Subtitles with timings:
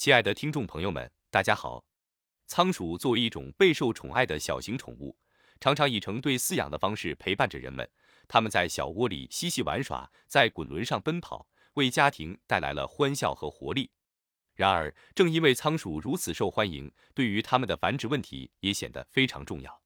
[0.00, 1.84] 亲爱的听众朋友们，大家好。
[2.46, 5.14] 仓鼠作为一种备受宠爱的小型宠物，
[5.60, 7.86] 常常以成对饲养的方式陪伴着人们。
[8.26, 13.90] 它们在小窝里嬉戏玩耍，在滚轮上奔跑，为家庭带来了欢笑和活力。
[14.54, 19.82] 然而，正因为仓鼠如此受欢迎，对于它们的繁殖问题也显得非常重要。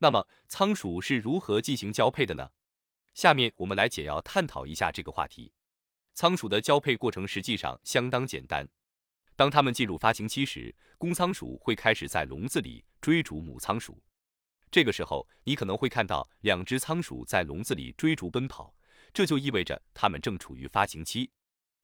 [0.00, 2.50] 那么，仓鼠是如何进行交配的呢？
[3.14, 5.54] 下面我们来简要探讨一下这个话题。
[6.12, 8.68] 仓鼠的交配过程实际上相当简单。
[9.36, 14.02] 当它们进入发情期时，公仓鼠会开始在笼子里追逐母仓鼠。
[14.70, 18.74] 这个时候，你可能会看到两只仓鼠在笼子里追逐奔跑，
[19.12, 21.30] 这就意味着它们正处于发情期。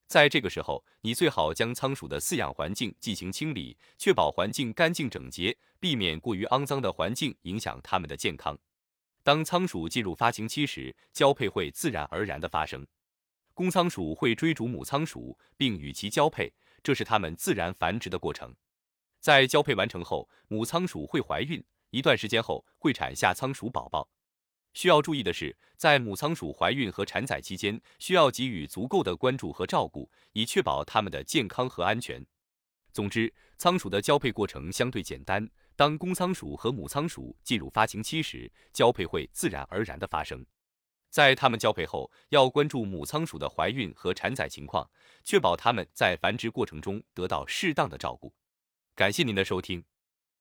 [0.09, 8.59] 在这个时候，你最好将仓鼠的饲养环境进行清理，确保环境干净整洁，避免过于肮脏的环境影响它们的健康。
[9.23, 12.87] 当仓鼠进入发情期时，交配会自然而然的发生。
[13.55, 18.55] 公仓鼠会追逐母仓鼠，并与其交配，这是它们自然繁殖的过程。
[19.21, 24.09] 在交配完成后，母仓鼠会怀孕，一段时间后会产下仓鼠宝宝。
[24.75, 32.25] 需要注意的是，在母仓鼠怀孕和产崽期间，需要给予足够的关注和照顾，以确保它们的健康和安全。
[32.93, 35.49] 总之，仓鼠的交配过程相对简单。
[35.77, 40.45] 当公仓鼠和母仓鼠进入发情期时，交配会自然而然的发生。
[41.13, 44.91] 在它们交配后，要关注母仓鼠的怀孕和产崽情况，
[45.23, 48.33] 确保它们在繁殖过程中得到适当的照顾。
[48.97, 49.92] 感谢您的收听。